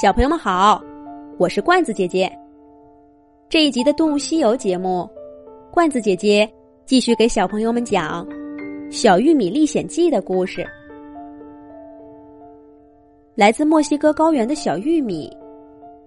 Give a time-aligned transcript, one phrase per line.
[0.00, 0.80] 小朋友们好，
[1.38, 2.30] 我是罐子姐姐。
[3.48, 5.10] 这一集的《动物西游》节目，
[5.72, 6.48] 罐子姐姐
[6.84, 8.24] 继续给小朋友们讲
[8.92, 10.64] 《小玉米历险记》的故事。
[13.34, 15.36] 来自墨西哥高原的小玉米，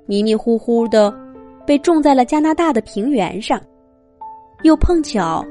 [0.06, 1.14] 迷迷糊糊的
[1.68, 3.62] 被种在了加拿大的平原上，
[4.64, 5.44] 又碰巧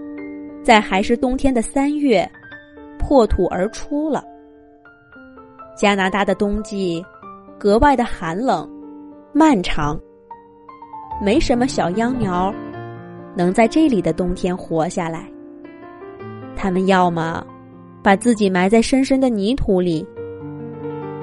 [0.65, 2.27] 在还是冬天的三月
[2.99, 4.25] 破土而出了。
[5.77, 7.05] 加拿大的冬季。
[7.61, 8.67] 格外的寒冷、
[9.35, 10.01] 漫长，
[11.21, 12.51] 没什么小秧苗
[13.37, 15.31] 能在这里的冬天活下来。
[16.57, 17.47] 它们要么
[18.03, 20.07] 把自己埋在深深的泥土里，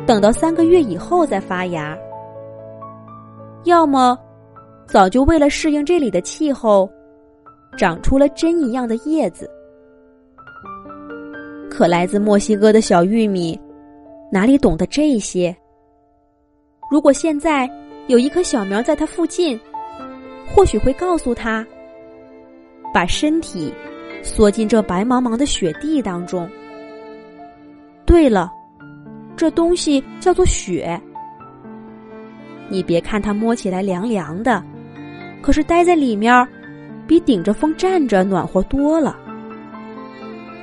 [0.05, 1.97] 等到三个月以后再发芽；
[3.63, 4.15] 要么
[4.85, 6.87] 早就为了适应这里的气候，
[7.75, 9.49] 长出了针一样的叶子。
[11.67, 13.59] 可来自墨西哥的小玉米
[14.31, 15.55] 哪里懂得这些？
[16.89, 17.69] 如果现在
[18.07, 19.59] 有一棵小苗在它附近，
[20.47, 21.65] 或许会告诉他：
[22.93, 23.73] 把身体
[24.23, 26.49] 缩进这白茫茫的雪地当中。
[28.05, 28.49] 对了，
[29.35, 30.99] 这东西叫做雪。
[32.69, 34.63] 你别看它摸起来凉凉的，
[35.41, 36.47] 可是待在里面，
[37.05, 39.17] 比顶着风站着暖和多了。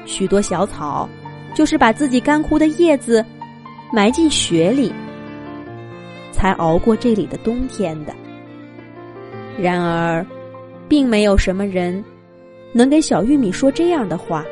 [0.07, 1.09] 许多小草
[1.55, 3.25] 就是把自己干枯的叶子
[3.93, 4.91] 埋进雪里。
[6.35, 8.13] 才熬过这里的冬天的。
[9.57, 10.27] 然而，
[10.89, 12.05] 并没有什么人
[12.73, 14.45] 能给小玉米说这样的话。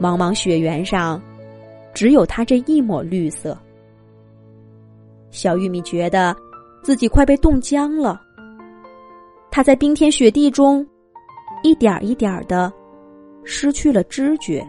[0.00, 1.22] 茫茫雪原上，
[1.94, 3.56] 只有它这一抹绿色。
[5.30, 6.36] 小玉米觉得
[6.82, 8.20] 自己快被冻僵了。
[9.52, 10.84] 它在冰天雪地中，
[11.62, 12.72] 一点一点的
[13.44, 14.66] 失去了知觉。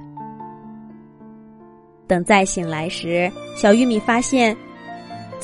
[2.06, 4.56] 等再醒来时，小玉米发现。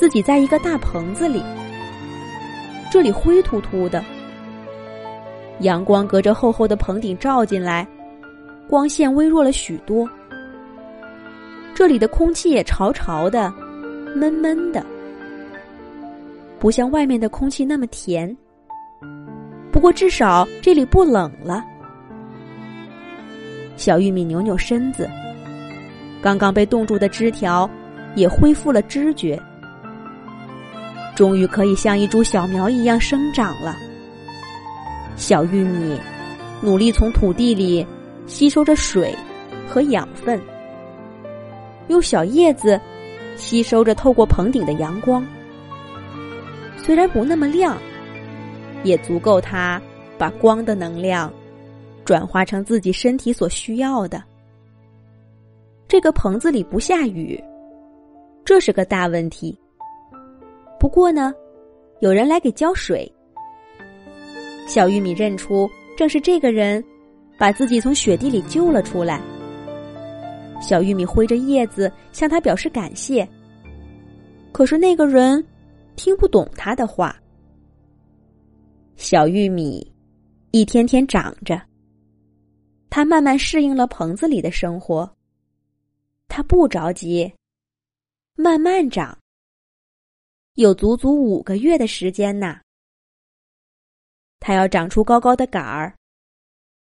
[0.02, 1.40] 自己在一个大棚子里，
[2.90, 4.04] 这里灰秃秃的，
[5.60, 7.86] 阳光隔着厚厚的棚顶照进来，
[8.66, 10.10] 光线微弱了许多。
[11.72, 13.54] 这里的空气也潮潮的，
[14.16, 14.84] 闷闷的，
[16.58, 18.36] 不像外面的空气那么甜。
[19.70, 21.64] 不过至少这里不冷了。
[23.76, 25.08] 小玉米扭扭身子，
[26.20, 27.70] 刚刚被冻住的枝条
[28.16, 29.40] 也恢复了知觉。
[31.14, 33.76] 终于可以像一株小苗一样生长了。
[35.16, 35.98] 小玉米
[36.62, 37.86] 努力从土地里
[38.26, 39.14] 吸收着水
[39.68, 40.40] 和养分，
[41.88, 42.80] 用小叶子
[43.36, 45.24] 吸收着透过棚顶的阳光。
[46.76, 47.76] 虽然不那么亮，
[48.82, 49.80] 也足够它
[50.18, 51.32] 把光的能量
[52.04, 54.22] 转化成自己身体所需要的。
[55.86, 57.38] 这个棚子里不下雨，
[58.44, 59.56] 这是个大问题。
[60.82, 61.32] 不过呢，
[62.00, 63.08] 有人来给浇水。
[64.66, 66.84] 小玉米认出，正是这个人，
[67.38, 69.22] 把自己从雪地里救了出来。
[70.60, 73.26] 小玉米挥着叶子向他表示感谢。
[74.50, 75.46] 可是那个人
[75.94, 77.16] 听不懂他的话。
[78.96, 79.88] 小玉米
[80.50, 81.62] 一天天长着，
[82.90, 85.08] 他慢慢适应了棚子里的生活。
[86.26, 87.32] 他不着急，
[88.34, 89.16] 慢慢长。
[90.54, 92.60] 有足足五个月的时间呢。
[94.38, 95.96] 它要长出高高的杆儿，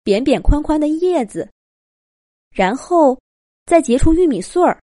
[0.03, 1.49] 扁扁宽宽的叶子，
[2.51, 3.21] 然后
[3.67, 4.83] 再结出玉米穗儿。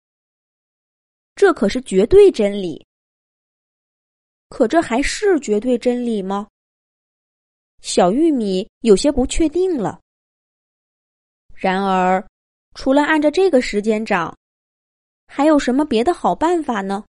[1.35, 2.85] 这可是绝对真理。
[4.49, 6.47] 可这还是绝对真理吗？
[7.81, 9.99] 小玉米有些不确定了。
[11.53, 12.25] 然而，
[12.75, 14.35] 除了按照这个时间长，
[15.27, 17.03] 还有什么别的好办法呢？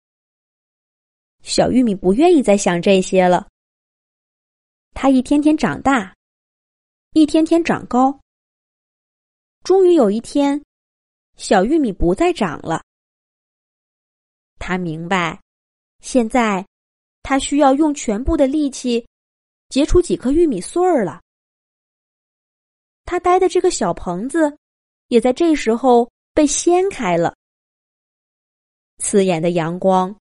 [1.45, 3.47] 小玉米不愿意再想这些了。
[4.95, 6.17] 它一天天长大，
[7.13, 8.19] 一天天长高。
[9.63, 10.65] 终于有一天，
[11.37, 12.83] 小玉米不再长了。
[14.59, 15.39] 他明白，
[16.01, 16.67] 现在
[17.23, 19.07] 他需要用全部的力气
[19.69, 21.21] 结出几颗玉米穗儿了。
[23.05, 24.57] 他待的这个小棚子
[25.09, 27.37] 也在这时候被掀开了，
[28.97, 30.17] 刺眼的阳光。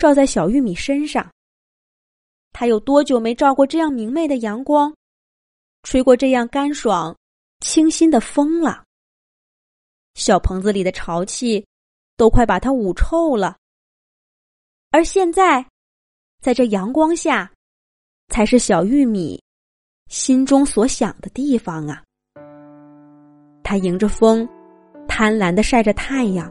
[0.00, 1.30] 照在小玉米身上，
[2.52, 4.94] 他有多久没照过这样明媚的阳光，
[5.82, 7.14] 吹过这样干爽、
[7.60, 8.82] 清新的风了？
[10.14, 11.66] 小棚子里的潮气
[12.16, 13.58] 都快把它捂臭了。
[14.90, 15.66] 而现在，
[16.40, 17.52] 在这阳光下，
[18.28, 19.38] 才是小玉米
[20.08, 22.02] 心中所想的地方啊！
[23.62, 24.48] 他迎着风，
[25.06, 26.50] 贪婪的晒着太阳。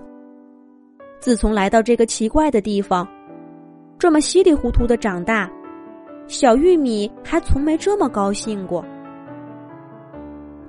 [1.20, 3.08] 自从来到这个奇怪的地方。
[4.00, 5.52] 这么稀里糊涂的长大，
[6.26, 8.84] 小玉米还从没这么高兴过。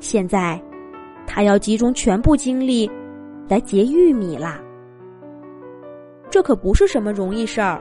[0.00, 0.60] 现在，
[1.28, 2.90] 他要集中全部精力
[3.48, 4.60] 来结玉米啦。
[6.28, 7.80] 这可不是什么容易事儿。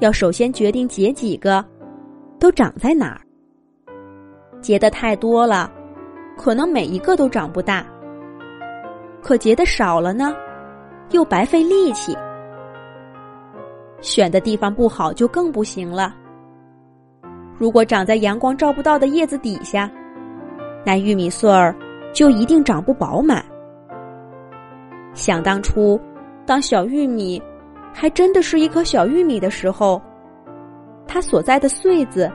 [0.00, 1.64] 要首先决定结几个，
[2.38, 3.22] 都长在哪儿。
[4.60, 5.72] 结的太多了，
[6.36, 7.86] 可能每一个都长不大；
[9.22, 10.34] 可结的少了呢，
[11.12, 12.14] 又白费力气。
[14.00, 16.14] 选的地方不好，就更不行了。
[17.58, 19.90] 如果长在阳光照不到的叶子底下，
[20.84, 21.74] 那玉米穗儿
[22.14, 23.44] 就一定长不饱满。
[25.12, 26.00] 想当初，
[26.46, 27.42] 当小玉米
[27.92, 30.00] 还真的是一颗小玉米的时候，
[31.06, 32.30] 它所在的穗子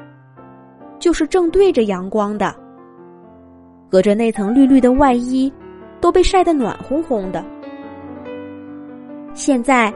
[1.00, 2.54] 就是正对着阳光的，
[3.90, 5.52] 隔着那层绿绿的外衣，
[6.00, 7.44] 都被晒得暖烘烘的。
[9.34, 9.92] 现在。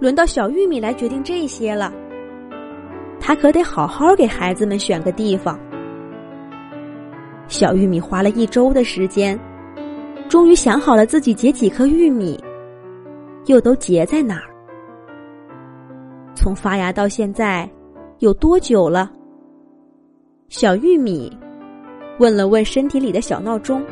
[0.00, 1.92] 轮到小玉米来决定这些了，
[3.20, 5.58] 他可得好好给孩子们选个地方。
[7.48, 9.38] 小玉米花了一周的时间，
[10.28, 12.38] 终于想好了自己结几颗玉米，
[13.46, 14.54] 又都结在哪儿。
[16.34, 17.68] 从发芽到现在，
[18.20, 19.10] 有多久了？
[20.48, 21.36] 小玉米
[22.18, 23.84] 问了问身体里的小闹钟，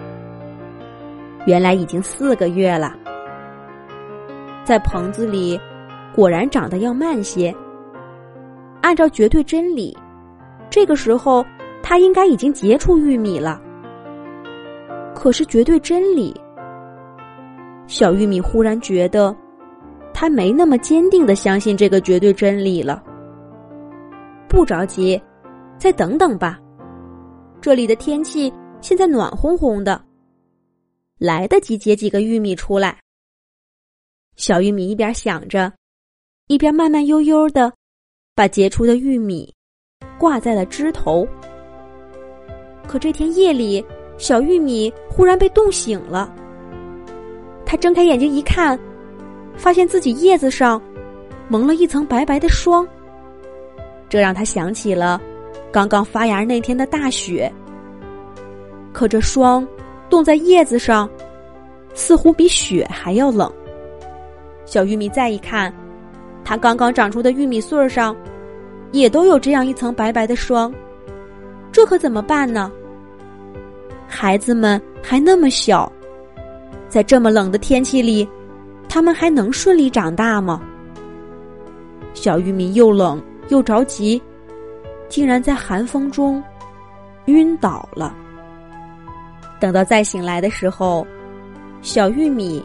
[1.46, 2.94] 原来已经四个月了，
[4.64, 5.58] 在棚子里。
[6.16, 7.54] 果然长得要慢些。
[8.80, 9.96] 按照绝对真理，
[10.70, 11.44] 这个时候
[11.82, 13.60] 他应该已经结出玉米了。
[15.14, 16.34] 可是绝对真理，
[17.86, 19.36] 小玉米忽然觉得，
[20.14, 23.02] 他没那么坚定的相信这个绝对真理了。
[24.48, 25.20] 不着急，
[25.76, 26.58] 再等等吧。
[27.60, 30.00] 这里的天气现在暖烘烘的，
[31.18, 32.98] 来得及结几个玉米出来。
[34.36, 35.72] 小玉米一边想着。
[36.48, 37.72] 一边慢慢悠悠的
[38.36, 39.52] 把结出的玉米
[40.16, 41.26] 挂在了枝头。
[42.86, 43.84] 可这天夜里，
[44.16, 46.32] 小玉米忽然被冻醒了。
[47.64, 48.78] 他睁开眼睛一看，
[49.56, 50.80] 发现自己叶子上
[51.48, 52.86] 蒙了一层白白的霜。
[54.08, 55.20] 这让他想起了
[55.72, 57.52] 刚刚发芽那天的大雪。
[58.92, 59.66] 可这霜
[60.08, 61.10] 冻在叶子上，
[61.92, 63.52] 似乎比雪还要冷。
[64.64, 65.74] 小玉米再一看。
[66.48, 68.14] 它刚刚长出的玉米穗儿上，
[68.92, 70.72] 也都有这样一层白白的霜，
[71.72, 72.70] 这可怎么办呢？
[74.06, 75.90] 孩子们还那么小，
[76.88, 78.26] 在这么冷的天气里，
[78.88, 80.62] 他们还能顺利长大吗？
[82.14, 84.22] 小玉米又冷又着急，
[85.08, 86.40] 竟然在寒风中
[87.24, 88.14] 晕倒了。
[89.58, 91.04] 等到再醒来的时候，
[91.82, 92.64] 小玉米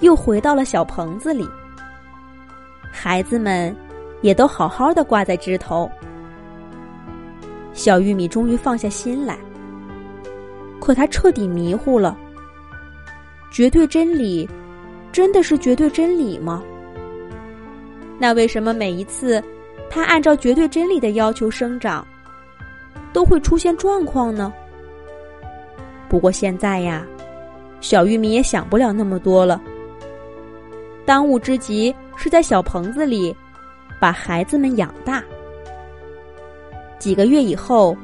[0.00, 1.48] 又回到了小棚子里。
[2.98, 3.76] 孩子们
[4.22, 5.88] 也都好好的挂在枝头。
[7.74, 9.38] 小玉米终于放下心来，
[10.80, 12.16] 可他彻底迷糊了。
[13.50, 14.48] 绝对真理，
[15.12, 16.62] 真的是绝对真理吗？
[18.18, 19.44] 那为什么每一次
[19.90, 22.04] 他按照绝对真理的要求生长，
[23.12, 24.50] 都会出现状况呢？
[26.08, 27.06] 不过现在呀，
[27.82, 29.60] 小玉米也想不了那么多了。
[31.04, 31.94] 当务之急。
[32.16, 33.34] 是在小棚子里
[34.00, 35.22] 把孩子们养大。
[36.98, 37.96] 几个月以后，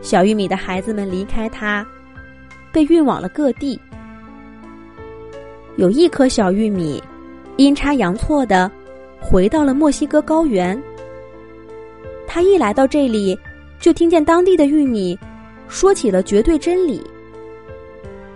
[0.00, 1.86] 小玉米的孩子们离开它，
[2.72, 3.78] 被运往了各地。
[5.76, 7.02] 有一颗小玉米，
[7.58, 8.70] 阴差阳错的
[9.20, 10.82] 回到了墨西哥高原。
[12.26, 13.38] 他一来到这里，
[13.78, 15.18] 就听见当地的玉米
[15.68, 17.02] 说起了绝对真理。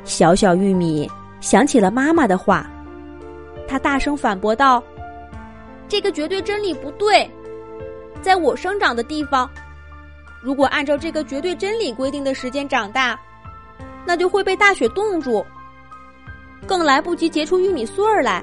[0.04, 2.70] 小小玉米想起了妈妈的话。
[3.70, 4.82] 他大声反驳道
[5.86, 7.30] ：“这个绝对真理不对，
[8.20, 9.48] 在我生长的地方，
[10.42, 13.16] 如果按照这个绝对真理规定的时间长大，
[14.04, 15.46] 那就会被大雪冻住，
[16.66, 18.42] 更来不及结出玉米穗儿来。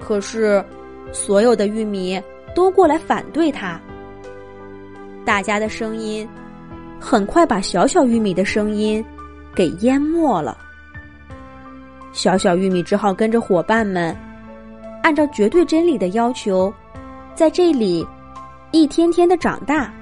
[0.00, 0.64] 可是，
[1.12, 2.20] 所有的玉米
[2.52, 3.80] 都过来反对他。
[5.24, 6.28] 大家的声音
[7.00, 9.04] 很快把小小玉米的声音
[9.54, 10.58] 给淹没了。”
[12.16, 14.16] 小小玉米只好跟着伙伴们，
[15.02, 16.72] 按照绝对真理的要求，
[17.34, 18.04] 在这里
[18.70, 19.92] 一天天的长大。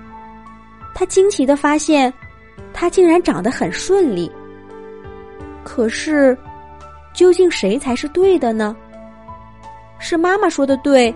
[0.94, 2.14] 他惊奇的发现，
[2.72, 4.30] 他竟然长得很顺利。
[5.64, 6.38] 可是，
[7.12, 8.76] 究竟谁才是对的呢？
[9.98, 11.12] 是妈妈说的对，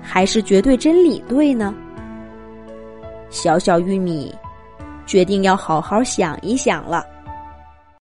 [0.00, 1.74] 还是绝对真理对呢？
[3.28, 4.34] 小小玉米
[5.04, 7.04] 决定要好好想一想了。